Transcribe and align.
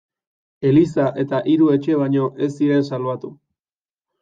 Eliza 0.69 1.05
eta 1.25 1.41
hiru 1.51 1.69
etxe 1.75 1.99
baino 2.01 2.25
ez 2.47 2.51
ziren 2.57 2.91
salbatu. 2.91 3.35